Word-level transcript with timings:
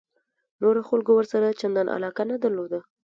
نورو 0.61 0.81
خلکو 0.89 1.11
ورسره 1.15 1.57
چندان 1.61 1.87
علاقه 1.95 2.23
نه 2.31 2.35
درلوده. 2.43 2.79